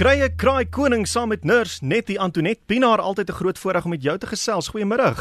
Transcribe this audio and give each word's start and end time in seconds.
Krye 0.00 0.30
kraai 0.32 0.64
koning 0.72 1.02
saam 1.04 1.28
met 1.28 1.42
Nurs 1.44 1.82
Nettie 1.84 2.14
Antoinette 2.16 2.62
Pinaar 2.66 3.00
altyd 3.04 3.28
'n 3.28 3.32
groot 3.32 3.58
voorreg 3.58 3.84
om 3.84 3.90
met 3.90 4.02
jou 4.02 4.18
te 4.18 4.26
gesels. 4.26 4.70
Goeiemôre. 4.72 5.12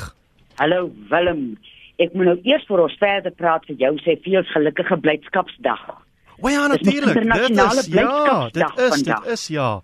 Hallo 0.56 0.92
Willem. 1.10 1.58
Ek 1.98 2.14
moet 2.14 2.26
nou 2.26 2.40
eers 2.44 2.66
vir 2.66 2.80
ons 2.80 2.96
verder 2.98 3.32
praat 3.32 3.66
vir 3.66 3.76
jou 3.76 3.98
sê 3.98 4.16
veel 4.24 4.44
gelukkige 4.44 4.98
blydskapsdag. 4.98 5.84
O 6.42 6.50
ja, 6.50 6.68
natuurlik. 6.68 7.14
Dit 7.14 7.24
is 7.24 7.88
ja, 7.88 8.50
dit 8.50 8.64
is 8.78 8.90
vandag. 8.90 9.24
dit 9.24 9.32
is 9.32 9.48
ja. 9.48 9.82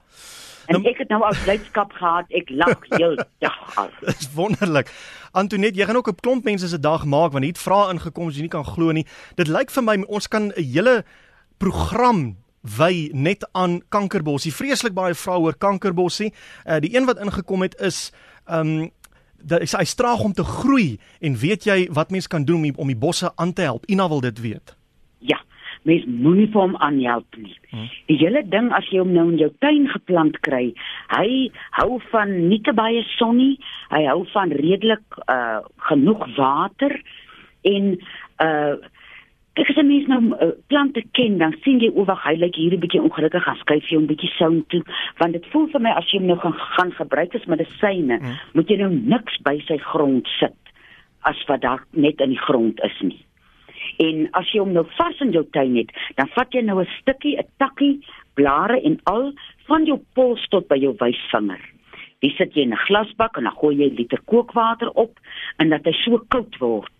En 0.65 0.81
nou, 0.81 0.89
ek 0.89 0.97
het 0.97 1.09
nou 1.09 1.23
al 1.23 1.35
blydskap 1.43 1.91
gehad. 1.91 2.25
Ek 2.29 2.49
lag 2.49 2.79
heel 2.99 3.15
dag 3.39 3.75
al. 3.75 3.89
Dis 4.05 4.33
wonderlik. 4.33 4.91
Antoinette, 5.31 5.79
jy 5.79 5.85
gaan 5.85 5.95
ook 5.95 6.07
'n 6.07 6.19
klomp 6.21 6.43
mense 6.43 6.67
se 6.67 6.79
dag 6.79 7.05
maak 7.05 7.31
want 7.31 7.43
hier 7.43 7.53
het 7.53 7.61
vrae 7.61 7.91
ingekom 7.91 8.27
as 8.27 8.35
jy 8.35 8.41
nie 8.41 8.55
kan 8.55 8.65
glo 8.65 8.91
nie. 8.91 9.05
Dit 9.35 9.47
lyk 9.47 9.71
vir 9.71 9.83
my 9.83 10.03
ons 10.07 10.27
kan 10.27 10.53
'n 10.55 10.63
hele 10.63 11.03
program 11.57 12.44
wy 12.77 13.09
net 13.13 13.45
aan 13.53 13.81
kankerbossie. 13.89 14.53
Vreeslik 14.53 14.93
baie 14.97 15.15
vrae 15.15 15.39
oor 15.39 15.57
kankerbossie. 15.57 16.31
Uh 16.65 16.79
die 16.81 16.95
een 16.95 17.05
wat 17.05 17.21
ingekom 17.21 17.61
het 17.65 17.77
is 17.79 18.11
um 18.49 18.91
dat 19.45 19.61
hy 19.61 19.85
straag 19.85 20.23
om 20.25 20.33
te 20.33 20.43
groei 20.43 20.97
en 21.21 21.35
weet 21.37 21.67
jy 21.69 21.85
wat 21.93 22.09
mens 22.09 22.27
kan 22.27 22.45
doen 22.45 22.55
om 22.55 22.63
die, 22.65 22.77
om 22.77 22.89
die 22.89 22.97
bosse 22.97 23.29
aan 23.35 23.53
te 23.53 23.61
help? 23.61 23.85
Ina 23.85 24.07
wil 24.09 24.21
dit 24.21 24.39
weet. 24.41 24.73
Ja, 25.19 25.37
mens 25.85 26.05
moenie 26.09 26.47
vir 26.49 26.61
hom 26.61 26.75
aanhelp 26.81 27.37
nie. 27.37 27.53
Hmm. 27.69 27.85
Die 28.09 28.17
hele 28.17 28.41
ding 28.49 28.71
as 28.73 28.87
jy 28.89 29.03
hom 29.03 29.13
nou 29.13 29.27
in 29.29 29.37
jou 29.37 29.51
tuin 29.61 29.85
geplant 29.93 30.39
kry, 30.47 30.71
hy 31.13 31.29
hou 31.77 31.99
van 32.09 32.33
nie 32.49 32.61
te 32.65 32.73
baie 32.73 33.05
son 33.15 33.37
nie. 33.37 33.53
Hy 33.93 34.01
hou 34.09 34.23
van 34.33 34.53
redelik 34.55 35.21
uh 35.29 35.61
genoeg 35.91 36.25
water 36.39 36.97
en 37.61 37.93
uh 38.41 38.81
Kyk 39.55 39.69
as 39.71 39.77
jy 39.79 39.83
mens 39.87 40.07
nou 40.11 40.17
uh, 40.35 40.49
plante 40.67 41.01
ken, 41.15 41.37
dan 41.39 41.53
sien 41.63 41.77
jy 41.79 41.87
oor 41.93 42.09
wag 42.09 42.25
hy 42.27 42.33
lyk 42.35 42.57
hier 42.59 42.73
'n 42.75 42.81
bietjie 42.83 42.99
ongelukkig, 42.99 43.43
gaan 43.43 43.61
skuif 43.61 43.87
jy 43.87 43.95
hom 43.95 44.07
bietjie 44.09 44.31
sout 44.35 44.65
toe, 44.67 44.81
want 45.19 45.31
dit 45.31 45.45
voel 45.53 45.69
vir 45.71 45.81
my 45.85 45.93
as 45.95 46.09
jy 46.11 46.19
hom 46.19 46.27
nou 46.27 46.35
gaan 46.41 46.57
gaan 46.75 46.91
gebruik 46.91 47.35
as 47.35 47.47
medisyne, 47.47 48.19
hmm. 48.19 48.35
moet 48.53 48.67
jy 48.69 48.77
nou 48.81 48.91
niks 48.91 49.39
by 49.47 49.55
sy 49.67 49.77
grond 49.77 50.27
sit 50.39 50.73
as 51.23 51.39
wat 51.47 51.61
daar 51.61 51.85
net 51.95 52.19
in 52.19 52.35
die 52.35 52.43
grond 52.47 52.83
is 52.83 52.97
nie. 53.01 53.21
En 54.03 54.27
as 54.35 54.51
jy 54.51 54.59
hom 54.59 54.73
nou 54.75 54.83
vas 54.97 55.21
in 55.23 55.31
jou 55.31 55.45
tuin 55.55 55.79
het, 55.79 55.91
dan 56.19 56.27
vat 56.35 56.51
jy 56.51 56.61
nou 56.61 56.81
'n 56.81 56.91
stukkie, 56.99 57.37
'n 57.39 57.47
takkie, 57.57 58.03
blare 58.35 58.81
en 58.83 58.99
al 59.05 59.31
van 59.67 59.85
jou 59.85 59.99
pols 60.13 60.43
tot 60.49 60.67
by 60.67 60.75
jou 60.75 60.93
wysvinger. 60.99 61.63
Dis 62.19 62.35
sit 62.35 62.55
jy 62.55 62.63
in 62.63 62.73
'n 62.73 62.85
glasbak 62.87 63.37
en 63.37 63.43
dan 63.43 63.55
gooi 63.55 63.75
jy 63.75 63.89
'n 63.89 63.95
liter 63.95 64.21
kookwater 64.25 64.89
op 64.95 65.19
en 65.59 65.69
dat 65.69 65.85
hy 65.85 65.93
so 66.03 66.19
koud 66.27 66.57
word 66.59 66.94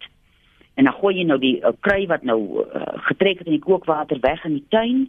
en 0.75 0.87
dan 0.87 0.93
gooi 0.93 1.15
jy 1.17 1.25
nou 1.27 1.39
die 1.39 1.57
uh, 1.61 1.71
kry 1.79 2.05
wat 2.11 2.23
nou 2.23 2.39
uh, 2.63 2.83
getrek 3.09 3.39
het 3.39 3.47
in 3.47 3.57
die 3.57 3.63
kookwater 3.63 4.19
weg 4.21 4.43
in 4.45 4.59
die 4.59 4.67
tuin 4.69 5.07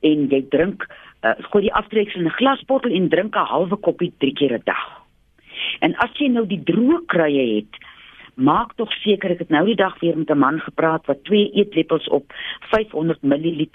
en 0.00 0.26
jy 0.32 0.42
drink 0.50 0.86
uh, 1.22 1.36
gooi 1.50 1.68
die 1.68 1.76
aftreksel 1.78 2.20
in 2.20 2.26
'n 2.26 2.38
glasbottel 2.40 2.90
en 2.90 3.08
drink 3.08 3.36
'n 3.36 3.50
halwe 3.52 3.76
koppie 3.76 4.12
drie 4.18 4.34
keer 4.34 4.54
'n 4.58 4.64
dag. 4.64 5.02
En 5.80 5.94
as 5.96 6.10
jy 6.18 6.28
nou 6.28 6.46
die 6.46 6.62
droë 6.64 7.06
krye 7.06 7.46
het, 7.56 7.72
maak 8.34 8.74
tog 8.76 8.92
seker 9.04 9.30
ek 9.30 9.38
het 9.38 9.50
nou 9.50 9.64
die 9.66 9.76
dag 9.76 9.98
weer 10.00 10.16
met 10.16 10.30
'n 10.30 10.38
man 10.38 10.60
gepraat 10.60 11.06
wat 11.06 11.24
twee 11.24 11.50
eetlepels 11.52 12.08
op 12.08 12.32
500 12.70 13.22
ml 13.22 13.66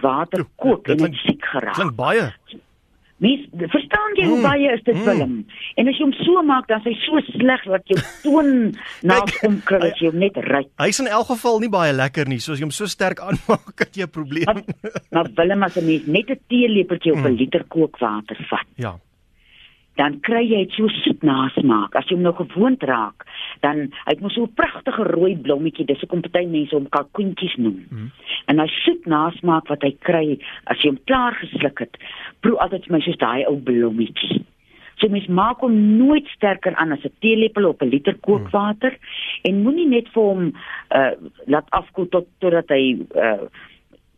water 0.00 0.44
kook 0.56 0.88
en 0.88 0.96
dit 0.96 1.14
siek 1.14 1.44
geraak. 1.44 1.74
Klink 1.74 1.96
baie. 1.96 2.32
Mens 3.18 3.46
verstaan 3.72 4.12
jy 4.14 4.26
hoe 4.28 4.36
mm, 4.38 4.46
baie 4.46 4.74
is 4.76 4.82
dit 4.86 4.94
mm. 4.94 5.06
film? 5.08 5.32
En 5.80 5.90
as 5.90 5.98
jy 5.98 6.04
hom 6.06 6.14
so 6.20 6.42
maak 6.46 6.68
dan 6.70 6.84
is 6.84 6.86
hy 6.86 6.94
so 7.02 7.22
sleg 7.32 7.64
dat 7.66 7.90
jou 7.90 7.98
toon 8.22 8.52
na 9.02 9.18
kom 9.40 9.58
kry 9.66 9.90
as 9.90 9.98
jy 9.98 10.12
hom 10.12 10.20
net 10.22 10.38
ry. 10.46 10.62
Hy's 10.78 11.02
in 11.02 11.10
elk 11.10 11.32
geval 11.32 11.58
nie 11.64 11.72
baie 11.72 11.96
lekker 11.96 12.30
nie, 12.30 12.38
soos 12.38 12.62
jy 12.62 12.68
hom 12.68 12.74
so 12.74 12.86
sterk 12.86 13.18
aanmaak 13.26 13.74
dat 13.74 13.90
jy 13.96 14.06
'n 14.06 14.14
probleem. 14.14 14.62
Maar 15.10 15.34
Willem 15.34 15.66
as 15.66 15.76
'n 15.76 15.86
mens 15.90 16.06
net 16.06 16.30
'n 16.30 16.40
teelepeltjie 16.46 17.12
op 17.12 17.24
'n 17.24 17.32
mm. 17.32 17.38
liter 17.42 17.64
kookwater 17.66 18.38
vat. 18.50 18.66
Ja 18.76 18.94
dan 19.98 20.20
kry 20.26 20.44
jy 20.46 20.64
dit 20.64 20.76
so 20.78 20.88
soet 21.02 21.24
nasmaak. 21.26 21.96
As 21.98 22.06
jy 22.08 22.16
hom 22.16 22.26
nou 22.26 22.34
gewoond 22.38 22.82
raak, 22.86 23.26
dan 23.64 23.88
hy 24.04 24.14
het 24.14 24.20
mos 24.22 24.34
so 24.34 24.46
'n 24.46 24.54
pragtige 24.54 25.04
rooi 25.10 25.34
blommetjie. 25.36 25.86
Dis 25.86 26.00
hoekom 26.00 26.22
party 26.22 26.46
mense 26.46 26.74
hom 26.74 26.88
kalkoentjies 26.88 27.56
noem. 27.58 27.86
Mm. 27.90 28.10
En 28.46 28.58
hy 28.58 28.68
soet 28.84 29.06
nasmaak 29.06 29.68
wat 29.68 29.82
hy 29.82 29.92
kry 30.00 30.38
as 30.66 30.78
jy 30.82 30.90
hom 30.94 31.00
klaar 31.04 31.34
gesluk 31.34 31.78
het, 31.78 31.96
proe 32.40 32.58
altyd 32.58 32.86
vir 32.86 32.92
my 32.92 33.00
soos 33.00 33.18
daai 33.18 33.44
ou 33.46 33.56
blommetjie. 33.56 34.44
So 34.98 35.08
mens 35.08 35.26
maak 35.26 35.60
hom 35.62 35.74
nooit 35.98 36.26
sterker 36.34 36.74
aan 36.74 36.92
as 36.92 37.04
'n 37.04 37.14
teelepel 37.20 37.68
op 37.68 37.82
'n 37.82 37.90
liter 37.90 38.14
kookwater 38.14 38.90
mm. 38.90 39.50
en 39.50 39.62
moenie 39.62 39.88
net 39.88 40.08
vir 40.14 40.22
hom 40.22 40.52
uh 40.94 41.12
laat 41.46 41.66
afkoel 41.70 42.08
tot 42.08 42.26
totdat 42.38 42.68
hy 42.68 42.98
uh 43.14 43.46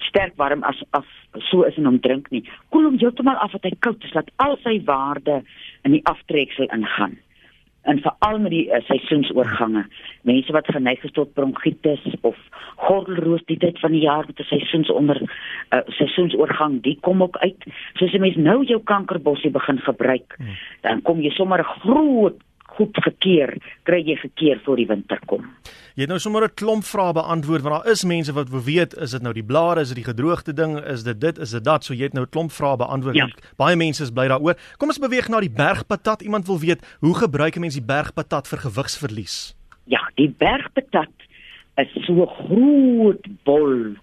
sterk 0.09 0.37
warm 0.37 0.63
as 0.63 0.83
as 0.91 1.09
so 1.51 1.63
is 1.63 1.77
en 1.77 1.89
hom 1.89 2.01
drink 2.01 2.31
nie. 2.31 2.45
Koel 2.69 2.89
hom 2.89 2.99
heeltemal 2.99 3.41
af 3.41 3.53
dat 3.57 3.69
hy 3.69 3.75
koud 3.87 4.05
is, 4.05 4.15
laat 4.15 4.31
al 4.37 4.57
sy 4.65 4.81
waarde 4.85 5.43
in 5.85 5.97
die 5.97 6.05
aftreksel 6.11 6.71
ingaan. 6.75 7.19
En 7.89 8.03
veral 8.05 8.39
met 8.45 8.53
die 8.53 8.67
uh, 8.69 8.83
seisoensoorgange, 8.85 9.87
mense 10.29 10.53
wat 10.53 10.67
geneig 10.69 11.05
is 11.05 11.15
tot 11.17 11.33
bronkietis 11.33 12.03
of 12.21 12.37
gordelroos 12.77 13.45
die 13.49 13.57
tyd 13.61 13.79
van 13.81 13.95
die 13.97 14.03
jaar 14.05 14.27
met 14.27 14.41
'n 14.41 14.51
seisoens 14.51 14.91
onder 14.91 15.23
uh, 15.23 15.81
seisoensoorgang, 15.87 16.83
die 16.83 16.99
kom 17.01 17.23
ook 17.23 17.37
uit. 17.37 17.65
Soos 17.95 18.13
'n 18.13 18.21
mens 18.21 18.37
nou 18.37 18.65
jou 18.65 18.81
kankerbossie 18.85 19.51
begin 19.51 19.79
gebruik, 19.79 20.35
hmm. 20.37 20.57
dan 20.81 21.03
kom 21.03 21.21
jy 21.21 21.31
sommer 21.31 21.61
'n 21.61 21.73
groot 21.81 22.37
goed 22.77 22.97
gekeer, 23.05 23.57
kry 23.83 24.01
jy 24.07 24.17
gekeer 24.17 24.61
voor 24.65 24.77
die 24.77 24.87
winter 24.87 25.21
kom. 25.27 25.47
Jy 25.95 26.07
het 26.07 26.09
nou 26.09 26.19
sommer 26.19 26.45
'n 26.45 26.55
klomp 26.55 26.85
vrae 26.85 27.13
beantwoord 27.13 27.63
want 27.63 27.75
daar 27.75 27.93
is 27.93 28.05
mense 28.05 28.33
wat 28.33 28.49
wil 28.49 28.63
weet, 28.63 28.95
is 28.95 29.11
dit 29.11 29.23
nou 29.23 29.33
die 29.35 29.45
blare, 29.45 29.81
is 29.81 29.89
dit 29.89 30.05
die 30.05 30.13
gedroogde 30.13 30.53
ding, 30.53 30.79
is 30.79 31.03
dit 31.03 31.21
dit, 31.21 31.39
is 31.39 31.51
dit 31.51 31.65
dat? 31.65 31.85
So 31.85 31.95
jy 31.95 32.05
het 32.05 32.13
nou 32.13 32.25
'n 32.25 32.31
klomp 32.31 32.53
vrae 32.53 32.77
beantwoord. 32.77 33.17
Ja. 33.17 33.29
Baie 33.57 33.77
mense 33.77 34.03
is 34.03 34.11
bly 34.11 34.29
daaroor. 34.29 34.57
Kom 34.79 34.89
ons 34.89 34.99
beweeg 34.99 35.29
na 35.29 35.41
die 35.41 35.51
bergpatat. 35.51 36.23
Iemand 36.23 36.47
wil 36.47 36.59
weet, 36.59 36.97
hoe 37.01 37.15
gebruik 37.15 37.57
'n 37.57 37.61
mens 37.61 37.75
die 37.75 37.85
bergpatat 37.85 38.49
vir 38.49 38.59
gewigsverlies? 38.59 39.55
Ja, 39.85 40.11
die 40.15 40.35
bergpatat 40.39 41.11
is 41.77 42.05
so 42.07 42.27
groot 42.27 43.27
bol 43.45 43.97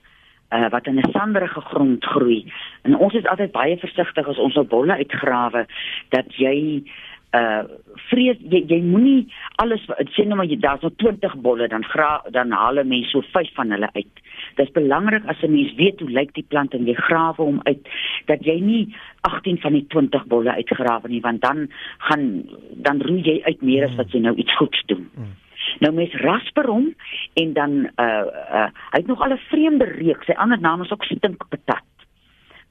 uh, 0.49 0.69
wat 0.69 0.85
in 0.85 0.99
'n 0.99 1.11
sanderige 1.11 1.61
grond 1.61 2.05
groei. 2.05 2.51
En 2.81 2.97
ons 2.97 3.13
is 3.13 3.25
altyd 3.25 3.51
baie 3.51 3.77
versigtig 3.77 4.27
as 4.27 4.37
ons 4.37 4.53
nou 4.53 4.65
bolle 4.65 4.93
uitgrawe 4.93 5.65
dat 6.09 6.25
jy 6.35 6.83
uh 7.37 7.63
vrees 8.07 8.37
jy, 8.39 8.61
jy 8.69 8.77
moenie 8.85 9.25
alles 9.61 9.83
sê 10.15 10.23
nou 10.25 10.37
maar 10.39 10.47
jy 10.49 10.59
daar's 10.63 10.83
nou 10.85 10.91
20 11.01 11.33
bolle 11.43 11.67
dan 11.71 11.83
gra 11.83 12.21
dan 12.35 12.53
haal 12.55 12.79
mense 12.85 13.11
so 13.11 13.23
5 13.33 13.49
van 13.57 13.73
hulle 13.75 13.89
uit. 13.95 14.21
Dit 14.57 14.67
is 14.67 14.73
belangrik 14.75 15.25
as 15.27 15.41
'n 15.43 15.51
mens 15.51 15.73
weet 15.75 15.99
hoe 15.99 16.09
lyk 16.09 16.33
die 16.33 16.45
plant 16.47 16.73
en 16.73 16.85
jy 16.85 16.93
grawe 16.93 17.41
hom 17.41 17.59
uit 17.65 17.83
dat 18.27 18.45
jy 18.45 18.59
nie 18.61 18.95
18 19.21 19.57
van 19.65 19.73
die 19.73 19.85
20 19.87 20.27
bolle 20.27 20.53
uitgrawe 20.53 21.07
nie 21.09 21.21
want 21.21 21.41
dan 21.41 21.67
gaan 21.97 22.43
dan 22.85 23.01
roei 23.01 23.21
jy 23.21 23.41
uit 23.43 23.61
meer 23.61 23.89
as 23.89 23.95
wat 23.95 24.11
jy 24.11 24.19
nou 24.19 24.35
iets 24.35 24.55
goeds 24.57 24.83
doen. 24.85 25.09
Mm. 25.15 25.35
Nou 25.79 25.93
mens 25.93 26.13
rasper 26.21 26.65
hom 26.65 26.93
en 27.33 27.53
dan 27.53 27.71
uh 27.99 28.25
uh 28.61 28.69
hy 28.91 28.99
het 29.01 29.07
nog 29.07 29.21
al 29.21 29.33
'n 29.33 29.47
vreemde 29.49 29.85
reuk. 29.85 30.23
Sy 30.23 30.31
ander 30.31 30.59
naam 30.59 30.81
is 30.81 30.91
ook 30.91 31.03
stinkpatat 31.03 31.83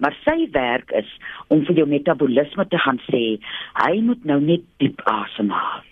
maar 0.02 0.16
sy 0.24 0.48
werk 0.52 0.92
is 0.92 1.10
om 1.48 1.64
vir 1.66 1.82
jou 1.82 1.88
metabolisme 1.88 2.66
te 2.68 2.78
gaan 2.78 3.00
sê 3.10 3.38
hy 3.84 4.00
moet 4.00 4.24
nou 4.24 4.40
net 4.40 4.64
diep 4.82 5.00
asemhaal. 5.04 5.84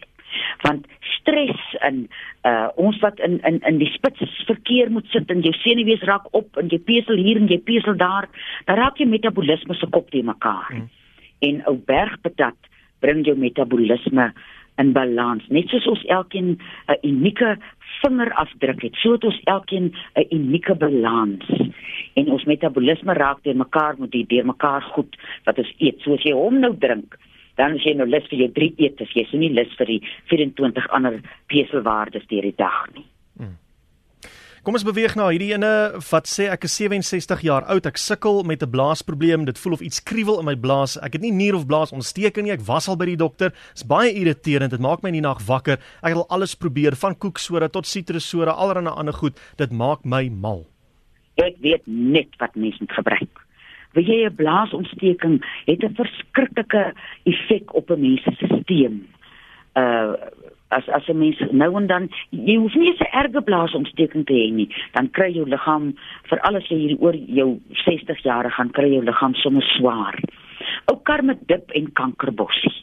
Want 0.65 0.87
stres 1.21 1.61
in 1.87 2.09
uh 2.45 2.69
ons 2.77 2.99
wat 3.01 3.21
in 3.21 3.39
in 3.49 3.61
in 3.69 3.79
die 3.79 3.93
spits 3.95 4.21
verkeer 4.49 4.91
moet 4.91 5.07
sit 5.13 5.31
en 5.31 5.41
jou 5.41 5.55
senuwees 5.63 6.03
raak 6.11 6.27
op 6.33 6.59
en 6.61 6.69
jy 6.69 6.79
pesel 6.79 7.17
hier 7.17 7.41
en 7.41 7.49
jy 7.49 7.61
pesel 7.63 7.97
daar 7.97 8.29
dan 8.67 8.77
raak 8.77 8.99
jou 8.99 9.09
metabolisme 9.09 9.75
se 9.75 9.87
kop 9.87 10.11
te 10.11 10.23
mekaar. 10.23 10.71
Hmm. 10.71 10.91
en 11.45 11.63
ou 11.71 11.77
bergpatat 11.87 12.71
bring 13.05 13.25
jou 13.27 13.37
metabolisme 13.39 14.31
in 14.81 14.93
balans. 14.97 15.45
Net 15.55 15.71
soos 15.71 15.87
ons 15.93 16.05
elkeen 16.11 16.57
'n 16.89 16.99
unieke 17.03 17.59
vingerafdruk 18.03 18.83
het 18.83 18.99
so 19.03 19.13
het 19.13 19.25
ons 19.25 19.41
elkeen 19.45 19.95
'n 20.15 20.27
unieke 20.31 20.75
balans. 20.75 21.45
En 22.15 22.31
ons 22.31 22.45
metabolisme 22.45 23.13
raak 23.13 23.43
deur 23.43 23.57
mekaar 23.57 23.95
moet 23.99 24.11
die 24.11 24.27
deur 24.27 24.47
mekaar 24.47 24.83
goed 24.83 25.17
wat 25.45 25.59
ons 25.59 25.75
eet. 25.79 26.01
Soos 26.01 26.23
jy 26.23 26.33
hom 26.33 26.59
nou 26.61 26.75
drink 26.79 27.19
dan 27.57 27.73
as 27.73 27.85
jy 27.87 27.95
nou 27.95 28.07
lus 28.09 28.27
vir 28.31 28.39
jou 28.39 28.51
drie 28.53 28.75
etes. 28.77 29.13
Jy 29.15 29.27
is 29.27 29.33
nie 29.33 29.53
lus 29.55 29.75
vir 29.79 29.87
die 29.87 30.03
24 30.33 30.89
ander 30.89 31.21
peselwaardes 31.47 32.27
deur 32.27 32.43
die 32.43 32.57
dag 32.57 32.87
nie. 32.95 33.07
Kom 34.65 34.79
ons 34.79 34.85
beweeg 34.87 35.13
na 35.13 35.27
hierdie 35.29 35.51
ene 35.53 35.71
wat 36.07 36.25
sê 36.25 36.47
ek 36.49 36.63
is 36.65 36.73
67 36.81 37.43
jaar 37.45 37.67
oud, 37.69 37.85
ek 37.85 37.99
sukkel 38.01 38.39
met 38.49 38.63
'n 38.65 38.71
blaasprobleem. 38.73 39.45
Dit 39.45 39.59
voel 39.61 39.75
of 39.77 39.83
iets 39.85 40.01
kriewel 40.01 40.39
in 40.41 40.47
my 40.47 40.57
blaas. 40.57 40.97
Ek 40.97 41.13
het 41.13 41.21
nie 41.21 41.33
nier 41.33 41.55
of 41.55 41.67
blaasontsteking 41.67 42.47
nie. 42.47 42.53
Ek 42.53 42.65
was 42.65 42.89
al 42.89 42.97
by 42.97 43.05
die 43.05 43.17
dokter. 43.17 43.51
Dit 43.51 43.77
is 43.77 43.85
baie 43.85 44.09
irriterend. 44.09 44.71
Dit 44.71 44.81
maak 44.81 45.03
my 45.03 45.09
in 45.09 45.21
die 45.21 45.29
nag 45.29 45.45
wakker. 45.45 45.77
Ek 46.01 46.09
het 46.09 46.17
al 46.17 46.29
alles 46.31 46.55
probeer, 46.55 46.97
van 46.97 47.15
koeksoda 47.15 47.69
tot 47.69 47.85
sitrussoda, 47.85 48.53
allerlei 48.57 48.95
ander 48.97 49.13
goed. 49.13 49.37
Dit 49.59 49.71
maak 49.71 50.03
my 50.05 50.31
mal. 50.31 50.65
Ek 51.37 51.57
weet 51.61 51.83
net 51.85 52.33
wat 52.39 52.57
mense 52.57 52.85
gebruik. 52.89 53.45
Wie 53.93 54.05
jy 54.05 54.25
'n 54.25 54.35
blaasontsteking 54.35 55.45
het 55.67 55.85
'n 55.85 55.95
verskriklike 55.95 56.95
effek 57.25 57.75
op 57.75 57.91
'n 57.91 58.01
mens 58.01 58.23
se 58.23 58.33
stelsel. 58.33 58.97
Uh 59.77 60.15
as 60.77 60.89
as 60.89 61.09
'n 61.09 61.19
mens 61.19 61.39
nou 61.53 61.77
en 61.81 61.87
dan 61.87 62.09
jy 62.31 62.57
hoef 62.57 62.75
nie 62.75 62.91
'n 62.91 63.11
erge 63.13 63.41
blaasontsteking 63.41 64.27
te 64.27 64.35
hê 64.35 64.51
nie, 64.53 64.69
dan 64.93 65.11
kry 65.11 65.31
jou 65.33 65.47
liggaam 65.49 65.95
vir 66.29 66.39
alles 66.41 66.67
hier 66.69 66.97
oor 66.99 67.15
jou 67.15 67.61
60 67.85 68.23
jaar 68.23 68.51
gaan 68.51 68.71
kry 68.71 68.91
jou 68.93 69.05
liggaam 69.05 69.35
sommer 69.35 69.63
swaar. 69.77 70.19
OK, 70.87 71.05
karmedip 71.05 71.71
en 71.71 71.93
kankerbossie. 71.93 72.75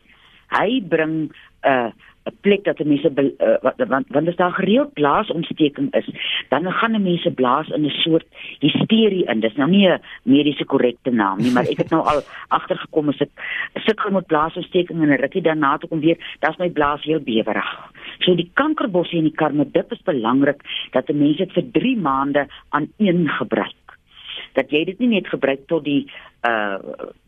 Hy 0.52 0.82
bring 0.82 1.30
'n 1.30 1.32
uh, 1.64 1.92
'n 2.26 2.38
plek 2.42 2.64
dat 2.64 2.80
mense 2.86 3.12
uh, 3.16 3.72
want 3.88 4.06
want 4.08 4.28
as 4.28 4.36
daar 4.36 4.52
gereeld 4.52 4.94
blaasontsteking 4.94 5.94
is, 5.94 6.10
dan 6.50 6.72
gaan 6.72 7.02
mense 7.02 7.32
blaas 7.32 7.68
in 7.68 7.86
'n 7.86 7.90
soort 7.90 8.26
hysterie 8.60 9.26
in. 9.26 9.40
Dis 9.40 9.56
nou 9.56 9.70
nie 9.70 9.88
'n 9.88 10.02
mediese 10.24 10.66
korrekte 10.66 11.12
naam 11.12 11.38
nie, 11.38 11.52
maar 11.52 11.66
ek 11.66 11.78
het 11.78 11.90
nou 11.90 12.06
al 12.06 12.22
agtergekom 12.58 13.10
as 13.10 13.22
ek 13.22 13.30
sukkel 13.74 14.12
met 14.12 14.28
blaasontsteking 14.28 15.02
en 15.02 15.10
'n 15.10 15.22
rukkie 15.22 15.42
daarna 15.42 15.78
toe 15.78 15.90
kom 15.90 16.00
weer, 16.00 16.18
dan's 16.40 16.58
my 16.58 16.70
blaas 16.70 17.04
heel 17.04 17.20
bewerig. 17.20 17.92
So 18.20 18.36
die 18.36 18.52
kankerbossie 18.54 19.18
en 19.18 19.30
die 19.30 19.40
karmedip 19.42 19.92
is 19.92 20.02
belangrik 20.04 20.62
dat 20.92 21.10
'n 21.10 21.18
mens 21.18 21.38
dit 21.38 21.52
vir 21.52 21.72
3 21.72 21.98
maande 21.98 22.48
aan 22.70 22.88
een 22.98 23.30
gebruik 23.30 23.81
dat 24.54 24.72
jy 24.72 24.84
dit 24.86 25.00
nie 25.00 25.12
net 25.16 25.28
gebruik 25.32 25.68
tot 25.68 25.84
die 25.86 26.06
uh 26.48 26.78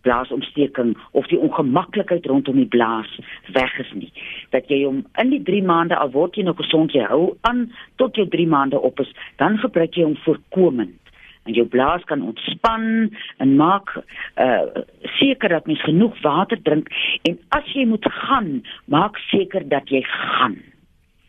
blaasontsteking 0.03 0.97
of 1.11 1.27
die 1.31 1.39
ongemaklikheid 1.39 2.25
rondom 2.25 2.57
die 2.59 2.67
blaas 2.67 3.11
weg 3.53 3.77
is 3.79 3.91
nie. 3.93 4.09
Dat 4.51 4.67
jy 4.67 4.81
hom 4.83 5.03
in 5.21 5.29
die 5.31 5.43
3 5.43 5.61
maande 5.63 5.95
al 5.95 6.11
word 6.11 6.35
jy 6.35 6.43
nog 6.43 6.57
gesond 6.59 6.91
jy 6.91 7.05
hou 7.07 7.37
aan 7.47 7.69
tot 8.01 8.17
jou 8.19 8.27
3 8.27 8.47
maande 8.47 8.79
op 8.79 8.99
is 8.99 9.13
dan 9.41 9.57
gebruik 9.61 9.95
jy 9.95 10.07
hom 10.09 10.17
voorkomend 10.25 10.99
en 11.43 11.53
jou 11.53 11.65
blaas 11.67 12.03
kan 12.09 12.23
ontspan 12.23 13.11
en 13.37 13.55
maak 13.55 13.95
uh 14.35 14.83
seker 15.19 15.49
dat 15.49 15.67
mens 15.67 15.83
genoeg 15.83 16.21
water 16.21 16.59
drink 16.61 16.89
en 17.29 17.39
as 17.49 17.73
jy 17.73 17.85
moet 17.85 18.07
gaan 18.09 18.63
maak 18.85 19.17
seker 19.29 19.67
dat 19.67 19.89
jy 19.89 20.01
gaan. 20.03 20.57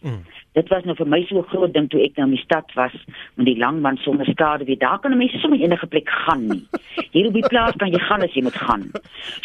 Mm 0.02 0.22
dit 0.54 0.68
was 0.70 0.84
nou 0.84 0.94
vir 0.96 1.08
my 1.10 1.20
so 1.28 1.38
'n 1.38 1.50
groot 1.50 1.72
ding 1.74 1.88
toe 1.90 2.02
ek 2.02 2.16
nou 2.16 2.26
in 2.28 2.36
die 2.36 2.44
stad 2.44 2.70
was 2.74 2.94
met 3.36 3.46
die 3.46 3.58
langman 3.58 3.96
sonder 3.96 4.26
skade 4.26 4.64
wie 4.64 4.76
daar 4.76 4.98
kan 4.98 5.12
'n 5.12 5.18
mens 5.18 5.40
sommer 5.40 5.60
enige 5.60 5.86
plek 5.86 6.08
gaan 6.08 6.46
nie. 6.48 6.66
Hier 7.12 7.26
op 7.26 7.34
die 7.34 7.48
plaas 7.48 7.76
kan 7.76 7.90
jy 7.90 7.98
gaan 7.98 8.22
as 8.22 8.34
jy 8.34 8.42
moet 8.42 8.60
gaan. 8.66 8.90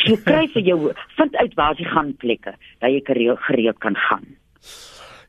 So 0.05 0.15
kry 0.15 0.47
vir 0.47 0.63
jou 0.63 0.93
vind 1.17 1.35
uit 1.35 1.53
waar 1.53 1.75
jy 1.77 1.85
gaan 1.85 2.15
plekke 2.17 2.53
dat 2.79 2.91
jy 2.91 3.01
gereeld 3.37 3.79
kan 3.79 3.95
gaan 3.95 4.25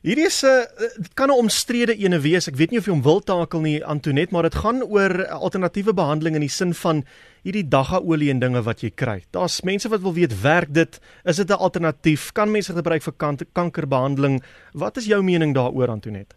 Hierdie 0.01 0.25
is 0.25 0.41
'n 0.41 0.49
uh, 0.49 0.89
dit 0.97 1.13
kan 1.13 1.29
'n 1.29 1.37
omstrede 1.43 1.93
ene 1.93 2.19
wees. 2.19 2.47
Ek 2.47 2.57
weet 2.57 2.71
nie 2.71 2.79
of 2.79 2.85
jy 2.85 2.93
hom 2.93 3.03
wil 3.05 3.21
takel 3.21 3.61
nie 3.61 3.85
Antonet, 3.85 4.31
maar 4.31 4.49
dit 4.49 4.55
gaan 4.55 4.81
oor 4.81 5.27
alternatiewe 5.29 5.93
behandeling 5.93 6.35
in 6.35 6.41
die 6.41 6.49
sin 6.49 6.73
van 6.73 7.03
hierdie 7.45 7.69
dagga-olie 7.69 8.31
en 8.31 8.39
dinge 8.39 8.61
wat 8.65 8.81
jy 8.81 8.89
kry. 8.89 9.21
Daar's 9.31 9.61
mense 9.61 9.89
wat 9.89 10.01
wil 10.01 10.13
weet 10.13 10.41
werk 10.41 10.73
dit? 10.73 10.99
Is 11.23 11.37
dit 11.37 11.49
'n 11.49 11.53
alternatief? 11.53 12.31
Kan 12.33 12.51
mense 12.51 12.73
gebruik 12.73 13.03
vir 13.03 13.13
kan 13.13 13.37
kankerbehandeling? 13.53 14.41
Wat 14.73 14.97
is 14.97 15.05
jou 15.05 15.21
mening 15.21 15.53
daaroor 15.53 15.89
Antonet? 15.89 16.33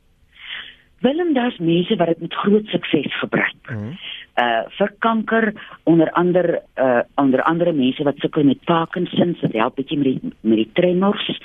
Willem, 1.00 1.34
daar's 1.34 1.58
mense 1.58 1.96
wat 1.96 2.06
dit 2.06 2.20
met 2.20 2.34
groot 2.34 2.67
sukses 2.67 3.19
gebruik. 3.19 3.70
Mm 3.70 3.76
-hmm. 3.76 3.96
Uh 4.34 4.62
vir 4.78 4.94
kanker 4.99 5.52
onder 5.84 6.10
andere 6.12 6.62
uh 6.76 7.00
onder 7.14 7.43
andere 7.43 7.72
mense 7.72 8.02
wat 8.02 8.19
sukkel 8.19 8.44
met 8.44 8.64
Parkinson, 8.64 9.37
dit 9.40 9.52
help 9.52 9.75
bietjie 9.75 9.96
met 9.99 10.05
die 10.05 10.32
met 10.40 10.56
die 10.56 10.70
tremors. 10.72 11.40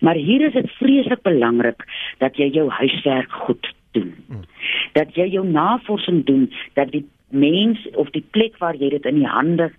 Maar 0.00 0.14
hier 0.14 0.46
is 0.46 0.52
dit 0.52 0.70
vreeslik 0.80 1.22
belangrik 1.22 1.84
dat 2.18 2.36
jy 2.36 2.50
jou 2.50 2.68
huiswerk 2.70 3.32
goed 3.32 3.72
doen. 3.96 4.14
Hmm. 4.26 4.44
Dat 4.92 5.14
jy 5.14 5.26
jou 5.32 5.46
navorsing 5.46 6.24
doen 6.26 6.52
dat 6.74 6.90
die 6.90 7.06
mens 7.30 7.88
of 7.94 8.10
die 8.10 8.24
plek 8.30 8.58
waar 8.58 8.76
jy 8.76 8.90
dit 8.90 9.06
in 9.06 9.20
die 9.22 9.30
hande 9.30 9.70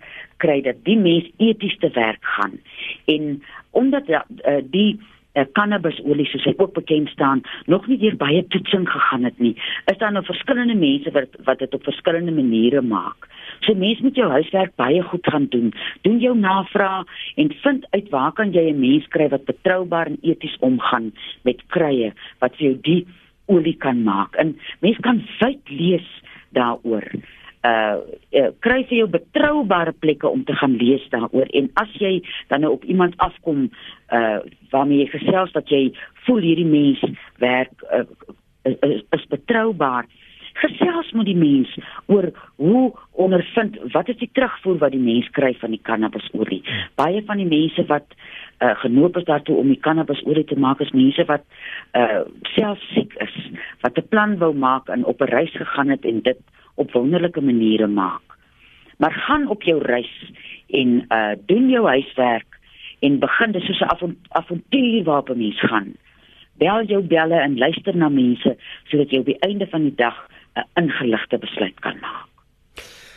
kry 0.42 0.60
dat 0.64 0.80
die 0.86 0.96
mens 0.98 1.28
eties 1.36 1.76
te 1.78 1.90
werk 1.94 2.24
gaan. 2.24 2.58
En 3.04 3.42
omdat 3.70 4.08
uh, 4.08 4.22
die 4.62 5.00
uh, 5.34 5.44
cannabisolie 5.56 6.26
soos 6.30 6.44
hy 6.48 6.54
ook 6.58 6.74
bekend 6.76 7.08
staan 7.12 7.42
nog 7.66 7.86
nie 7.90 7.98
deur 7.98 8.16
baie 8.20 8.44
toetsing 8.54 8.88
gegaan 8.88 9.24
het 9.28 9.38
nie, 9.38 9.54
is 9.90 9.98
daar 9.98 10.12
nou 10.12 10.24
verskillende 10.26 10.76
mense 10.78 11.12
wat 11.16 11.38
wat 11.46 11.58
dit 11.64 11.74
op 11.74 11.84
verskillende 11.88 12.34
maniere 12.36 12.82
maak. 12.82 13.28
So 13.62 13.74
mense 13.78 14.02
moet 14.02 14.18
jou 14.18 14.28
huiswerk 14.30 14.74
baie 14.80 15.02
goed 15.02 15.26
gaan 15.30 15.46
doen. 15.54 15.72
Doen 16.02 16.18
jou 16.18 16.34
navraag 16.38 17.06
en 17.36 17.52
vind 17.62 17.86
uit 17.90 18.08
waar 18.10 18.32
kan 18.32 18.52
jy 18.52 18.70
'n 18.70 18.80
mens 18.80 19.08
kry 19.08 19.28
wat 19.28 19.44
betroubaar 19.44 20.06
en 20.06 20.18
eties 20.22 20.56
omgaan 20.60 21.12
met 21.42 21.62
krye 21.68 22.12
wat 22.40 22.56
vir 22.56 22.66
jou 22.66 22.78
die 22.82 23.06
olie 23.46 23.76
kan 23.76 24.02
maak. 24.02 24.34
En 24.36 24.58
mense 24.80 25.00
kan 25.00 25.22
wyd 25.40 25.60
lees 25.68 26.08
daaroor. 26.50 27.04
Uh, 27.62 28.02
uh 28.34 28.48
kry 28.58 28.80
vir 28.88 28.96
jou 28.96 29.08
betroubare 29.10 29.92
plekke 29.92 30.28
om 30.28 30.44
te 30.44 30.54
gaan 30.58 30.72
lees 30.80 31.04
daaroor 31.14 31.46
en 31.54 31.68
as 31.78 31.92
jy 32.00 32.16
dan 32.50 32.64
nou 32.64 32.72
op 32.72 32.84
iemand 32.84 33.14
afkom 33.22 33.68
uh 34.10 34.40
waarmee 34.72 35.04
jy 35.04 35.12
gesels 35.12 35.52
dat 35.54 35.70
jy 35.70 35.92
voel 36.26 36.42
hierdie 36.42 36.66
mens 36.66 37.04
werk 37.38 37.86
uh, 37.94 38.02
is, 38.66 39.04
is 39.14 39.26
betroubaar 39.30 40.10
gesels 40.60 41.10
met 41.16 41.26
die 41.26 41.36
mens 41.38 41.70
oor 42.06 42.28
hoe 42.60 42.92
ondervind 43.24 43.78
wat 43.94 44.08
is 44.12 44.18
die 44.20 44.30
terugvoer 44.32 44.78
wat 44.82 44.94
die 44.94 45.02
mens 45.02 45.28
kry 45.36 45.52
van 45.60 45.72
die 45.74 45.80
cannabisolie. 45.82 46.60
Baie 47.00 47.22
van 47.28 47.40
die 47.40 47.48
mense 47.48 47.84
wat 47.88 48.06
uh, 48.14 48.74
genoop 48.82 49.16
is 49.20 49.28
daartoe 49.28 49.56
om 49.56 49.70
die 49.72 49.80
cannabisolie 49.80 50.44
te 50.48 50.58
maak 50.58 50.82
is 50.84 50.92
mense 50.96 51.24
wat 51.30 51.46
uh, 51.98 52.22
self 52.54 52.82
siek 52.92 53.14
is, 53.24 53.36
wat 53.86 53.98
'n 53.98 54.08
plan 54.08 54.36
wou 54.38 54.52
maak 54.54 54.88
en 54.88 55.04
op 55.04 55.22
'n 55.22 55.32
reis 55.32 55.54
gegaan 55.56 55.88
het 55.88 56.04
en 56.04 56.20
dit 56.22 56.38
op 56.74 56.92
wonderlike 56.92 57.40
maniere 57.40 57.86
maak. 57.86 58.22
Maar 58.98 59.12
gaan 59.12 59.48
op 59.48 59.62
jou 59.62 59.82
reis 59.82 60.32
en 60.68 61.04
uh 61.08 61.32
doen 61.46 61.68
jou 61.70 61.86
huiswerk 61.86 62.58
en 63.00 63.18
begin 63.18 63.52
dis 63.52 63.64
soos 63.66 63.80
'n 63.80 64.16
avontuur 64.28 65.04
waarop 65.04 65.30
'n 65.30 65.38
mens 65.38 65.60
gaan. 65.60 65.94
Bel 66.58 66.84
jou 66.84 67.02
belle 67.02 67.40
en 67.40 67.58
luister 67.58 67.96
na 67.96 68.08
mense 68.08 68.56
sodat 68.84 69.10
jy 69.10 69.18
op 69.18 69.26
die 69.26 69.38
einde 69.38 69.66
van 69.66 69.82
die 69.82 69.94
dag 69.94 70.28
'n 70.54 70.68
ingeligte 70.74 71.38
besluit 71.38 71.80
kan 71.80 71.96
maak. 72.00 72.32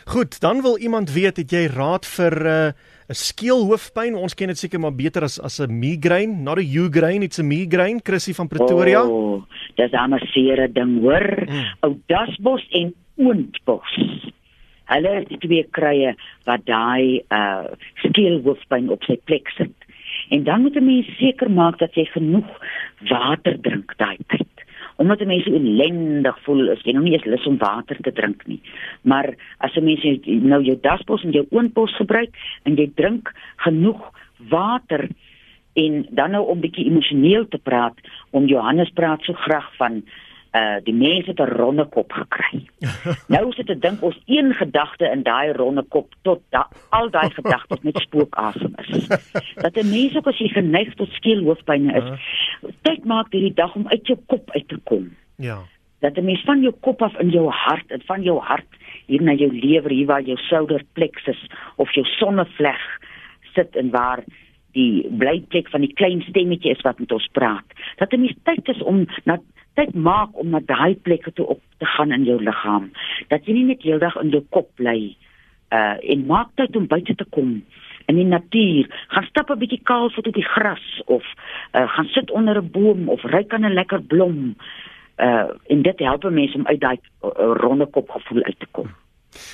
Goed, 0.05 0.39
dan 0.39 0.61
wil 0.61 0.77
iemand 0.77 1.13
weet 1.13 1.37
het 1.37 1.51
jy 1.51 1.65
raad 1.65 2.05
vir 2.05 2.33
'n 2.43 2.45
uh, 2.45 2.71
skeelhoofpyn? 3.09 4.15
Ons 4.15 4.33
ken 4.33 4.47
dit 4.47 4.57
seker 4.57 4.79
maar 4.79 4.95
beter 4.95 5.23
as 5.23 5.39
as 5.39 5.59
'n 5.59 5.79
migraine, 5.79 6.41
not 6.41 6.57
a 6.57 6.61
migraine, 6.61 7.23
it's 7.23 7.39
a 7.39 7.43
migraine, 7.43 7.99
Chrissy 8.03 8.33
van 8.33 8.47
Pretoria. 8.47 9.01
Oh, 9.01 9.43
dis 9.75 9.91
'n 9.91 10.19
seere 10.33 10.71
ding, 10.71 11.01
hoor. 11.01 11.45
Mm. 11.45 11.63
Ou 11.79 11.97
dasbos 12.05 12.67
en 12.69 12.93
oondbos. 13.15 13.97
Hulle 14.85 15.13
het 15.15 15.39
twee 15.41 15.63
krye 15.77 16.15
wat 16.45 16.65
daai 16.65 17.21
uh 17.33 17.73
skeelhoofpyn 18.03 18.91
op 18.93 19.03
sy 19.03 19.17
plek 19.25 19.49
sit. 19.57 19.73
En 20.29 20.43
dan 20.43 20.61
moet 20.61 20.75
'n 20.75 20.85
mens 20.85 21.17
seker 21.17 21.51
maak 21.51 21.79
dat 21.79 21.95
jy 21.95 22.05
genoeg 22.05 22.51
water 23.09 23.61
drink 23.61 23.93
daai 23.97 24.17
tyd 24.27 24.55
omdat 24.95 25.25
mense 25.27 25.51
ellendig 25.51 26.37
voel 26.45 26.69
as 26.71 26.83
jy 26.87 26.93
nou 26.95 27.03
nie 27.03 27.15
eens 27.17 27.27
lus 27.27 27.47
om 27.49 27.57
water 27.59 27.97
te 28.03 28.13
drink 28.15 28.45
nie. 28.47 28.61
Maar 29.01 29.33
as 29.59 29.75
'n 29.75 29.83
mens 29.83 30.03
nou 30.25 30.61
jou 30.63 30.77
daspos 30.81 31.23
en 31.23 31.31
jou 31.31 31.45
oonpos 31.51 31.95
gebruik 31.95 32.31
en 32.63 32.75
jy 32.75 32.91
drink 32.95 33.31
genoeg 33.55 34.11
water 34.49 35.09
en 35.73 36.05
dan 36.09 36.31
nou 36.31 36.45
om 36.47 36.59
bietjie 36.59 36.85
emosioneel 36.85 37.47
te 37.47 37.57
praat, 37.57 37.95
om 38.31 38.45
Johannes 38.45 38.89
praat 38.89 39.21
so 39.23 39.33
graag 39.33 39.75
van 39.75 40.03
uh 40.55 40.77
die 40.83 40.93
mense 40.93 41.29
het 41.29 41.39
'n 41.39 41.55
ronde 41.59 41.85
kop 41.85 42.11
gekry. 42.11 42.63
nou 43.35 43.51
sit 43.53 43.69
ek 43.69 43.81
dink 43.81 44.01
ons 44.01 44.19
een 44.25 44.53
gedagte 44.53 45.05
in 45.11 45.23
daai 45.23 45.51
ronde 45.51 45.83
kop 45.83 46.13
tot 46.21 46.41
da, 46.49 46.67
al 46.89 47.09
daai 47.09 47.29
gedagtes 47.29 47.81
met 47.81 47.97
spookasem 47.97 48.73
is. 48.77 49.07
Dat 49.65 49.75
'n 49.75 49.89
mens 49.89 50.15
ook 50.15 50.27
as 50.27 50.39
jy 50.39 50.47
geneig 50.47 50.93
tot 50.93 51.09
skeelhoofpyn 51.09 51.89
is, 51.89 52.09
uh. 52.09 52.69
tyd 52.81 53.05
maak 53.05 53.31
hierdie 53.31 53.53
dag 53.53 53.75
om 53.75 53.87
uit 53.87 54.07
jou 54.07 54.19
kop 54.25 54.51
uit 54.51 54.67
te 54.67 54.79
kom. 54.83 55.11
Ja. 55.35 55.59
Dat 55.99 56.17
'n 56.17 56.25
mens 56.25 56.43
van 56.43 56.61
jou 56.61 56.73
kop 56.79 57.01
af 57.01 57.19
in 57.19 57.29
jou 57.29 57.49
hart 57.49 57.91
en 57.91 58.01
van 58.05 58.23
jou 58.23 58.39
hart 58.39 58.71
hier 59.05 59.21
na 59.21 59.33
jou 59.33 59.51
lewer 59.51 59.91
hier 59.91 60.05
waar 60.05 60.21
jou 60.21 60.37
solarplexus 60.37 61.49
of 61.75 61.93
jou 61.93 62.05
sonnevleg 62.05 62.81
sit 63.53 63.75
en 63.75 63.89
waar 63.89 64.23
die 64.75 65.07
blyplek 65.17 65.69
van 65.69 65.81
die 65.81 65.93
klein 65.93 66.21
stemmetjie 66.21 66.71
is 66.71 66.81
wat 66.81 66.99
met 66.99 67.11
ons 67.11 67.27
praat. 67.31 67.65
Dat 67.97 68.11
'n 68.11 68.19
mens 68.19 68.35
tyd 68.43 68.67
is 68.67 68.81
om 68.83 69.05
na 69.23 69.39
tyd 69.75 69.93
maak 69.95 70.35
om 70.39 70.49
na 70.49 70.59
daai 70.59 70.95
plekke 70.95 71.31
toe 71.35 71.45
op 71.55 71.61
te 71.77 71.85
gaan 71.85 72.11
in 72.11 72.25
jou 72.27 72.39
liggaam. 72.43 72.91
Dat 73.27 73.45
jy 73.45 73.53
nie 73.53 73.69
net 73.71 73.83
heeldag 73.83 74.15
in 74.21 74.31
jou 74.33 74.43
kop 74.49 74.69
bly 74.79 75.15
uh 75.75 75.95
en 76.13 76.25
maak 76.29 76.53
tyd 76.55 76.75
om 76.75 76.87
buite 76.87 77.15
te 77.15 77.25
kom 77.29 77.63
in 78.05 78.19
die 78.19 78.27
natuur. 78.27 78.89
Gaan 79.07 79.29
stap 79.29 79.49
'n 79.49 79.59
bietjie 79.59 79.81
kaal 79.83 80.09
voet 80.09 80.27
op 80.27 80.33
die 80.33 80.49
gras 80.55 81.01
of 81.05 81.23
uh 81.73 81.87
gaan 81.95 82.07
sit 82.07 82.31
onder 82.31 82.61
'n 82.61 82.71
boom 82.71 83.09
of 83.09 83.23
ry 83.23 83.43
kan 83.43 83.65
'n 83.65 83.73
lekker 83.73 84.01
blom. 84.01 84.55
Uh 85.17 85.47
en 85.67 85.81
dit 85.81 85.99
help 85.99 86.29
mense 86.29 86.57
om 86.57 86.67
uit 86.67 86.79
daai 86.79 86.99
uh, 87.23 87.29
ronde 87.63 87.85
kop 87.85 88.09
gevoel 88.09 88.43
uit 88.43 88.59
te 88.59 88.67
kom. 88.71 88.87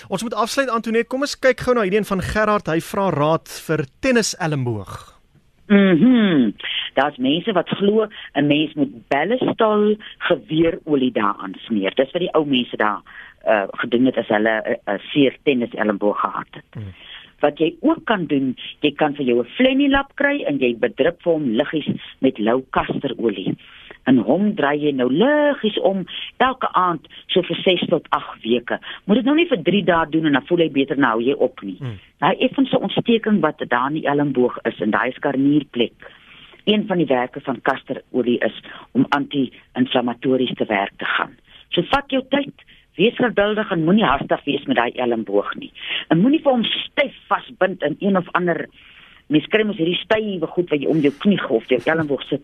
Ons 0.08 0.24
moet 0.24 0.34
afsluit 0.34 0.70
Antoinette, 0.70 1.08
kom 1.08 1.22
ons 1.22 1.40
kyk 1.40 1.60
gou 1.60 1.74
na 1.74 1.82
hierdie 1.82 2.00
een 2.00 2.06
van 2.06 2.22
Gerard. 2.22 2.68
Hy 2.68 2.80
vra 2.80 3.10
raad 3.10 3.50
vir 3.68 3.86
tennis 4.00 4.36
elmboog. 4.38 5.20
Mhm. 5.68 6.06
Mm 6.06 6.54
Daar's 6.94 7.18
mense 7.18 7.52
wat 7.52 7.70
glo 7.70 8.08
'n 8.34 8.48
mens 8.48 8.74
moet 8.74 9.08
ballistol 9.08 9.96
geweerolie 10.18 11.12
daaraan 11.12 11.54
smeer. 11.58 11.96
Dis 11.96 12.12
wat 12.12 12.22
die 12.22 12.34
ou 12.34 12.46
mense 12.46 12.78
daar 12.78 13.02
uh 13.48 13.68
gedoen 13.72 14.06
het 14.06 14.18
as 14.18 14.28
hulle 14.28 14.62
'n 14.62 14.72
uh, 14.72 14.94
uh, 14.94 15.00
seer 15.12 15.38
tennis 15.44 15.74
elmboog 15.74 16.20
gehad 16.20 16.48
het. 16.52 16.76
Mm. 16.76 16.94
Wat 17.40 17.58
jy 17.58 17.76
ook 17.80 18.06
kan 18.06 18.26
doen, 18.26 18.58
jy 18.80 18.92
kan 18.92 19.16
vir 19.16 19.26
jou 19.26 19.40
'n 19.40 19.50
flenny 19.58 19.88
lap 19.90 20.12
kry 20.16 20.44
en 20.44 20.60
jy 20.60 20.76
bedrup 20.78 21.22
vir 21.22 21.34
hom 21.34 21.48
liggies 21.50 21.90
met 22.20 22.38
lou 22.40 22.64
kasterolie. 22.70 23.56
En 24.04 24.18
hom 24.18 24.56
draai 24.56 24.80
jy 24.80 24.92
nou 24.92 25.10
liggies 25.14 25.80
om 25.80 26.06
elke 26.38 26.70
aand 26.74 27.08
so 27.28 27.42
vir 27.42 27.56
6 27.56 27.86
tot 27.90 28.08
8 28.10 28.42
weke. 28.44 28.80
Moet 29.06 29.16
dit 29.16 29.26
nou 29.26 29.36
nie 29.36 29.48
vir 29.48 29.62
3 29.64 29.84
dae 29.84 30.10
doen 30.10 30.26
en 30.26 30.32
dan 30.32 30.46
voel 30.46 30.58
jy 30.58 30.72
beter 30.72 30.98
nou 30.98 31.22
jy 31.22 31.34
op 31.34 31.62
nie. 31.62 31.78
Hmm. 31.80 32.00
Daai 32.18 32.38
effense 32.38 32.80
ontsteking 32.80 33.42
wat 33.42 33.64
daar 33.68 33.88
in 33.88 33.94
die 34.02 34.08
elmboog 34.08 34.58
is 34.64 34.80
en 34.80 34.92
daai 34.92 35.12
skarnierplek. 35.12 36.12
Een 36.72 36.86
van 36.88 37.02
die 37.02 37.10
werke 37.10 37.42
van 37.44 37.62
kasterolie 37.68 38.38
is 38.48 38.62
om 38.98 39.06
anti-inflammatories 39.10 40.54
te 40.60 40.66
werk 40.70 40.94
te 40.98 41.10
gaan. 41.16 41.34
So 41.76 41.84
vat 41.92 42.12
jou 42.12 42.22
tyd, 42.30 42.64
wees 43.00 43.16
geduldig 43.16 43.72
en 43.72 43.84
moenie 43.88 44.08
haastig 44.08 44.44
wees 44.48 44.66
met 44.70 44.80
daai 44.80 44.92
elmboog 45.04 45.54
nie. 45.60 45.72
En 46.08 46.20
moenie 46.24 46.42
vir 46.44 46.56
hom 46.56 46.64
styf 46.68 47.16
vasbind 47.32 47.84
in 47.88 47.98
een 48.00 48.20
of 48.20 48.30
ander 48.40 48.66
mens 49.32 49.48
kry 49.52 49.64
mos 49.64 49.80
hierdie 49.80 50.00
stywe 50.02 50.48
goed 50.56 50.72
wat 50.72 50.84
jy 50.84 50.90
om 50.92 51.04
jou 51.04 51.14
knie 51.24 51.40
of 51.48 51.68
jou 51.72 51.80
elmboog 51.94 52.24
sit. 52.28 52.44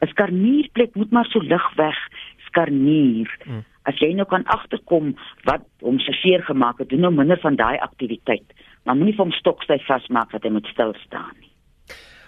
'n 0.00 0.08
Skarnierplek 0.14 0.94
moet 0.94 1.10
maar 1.10 1.28
so 1.30 1.42
lig 1.42 1.66
weg 1.76 1.98
skarnier. 2.46 3.30
Hmm. 3.44 3.64
As 3.82 3.98
jy 3.98 4.12
nou 4.14 4.26
kan 4.28 4.44
agterkom 4.44 5.14
wat 5.48 5.64
hom 5.82 5.98
se 5.98 6.12
seer 6.12 6.42
gemaak 6.46 6.78
het, 6.78 6.88
doen 6.88 7.00
nou 7.06 7.12
minder 7.12 7.38
van 7.42 7.56
daai 7.56 7.78
aktiwiteit. 7.78 8.46
Maar 8.84 8.96
moenie 8.96 9.14
vir 9.16 9.24
hom 9.24 9.36
stokstyf 9.36 9.86
vasmaak 9.86 10.32
dat 10.32 10.42
hy 10.42 10.50
moet 10.50 10.66
stil 10.72 10.94
staan 11.06 11.34
nie. 11.38 11.49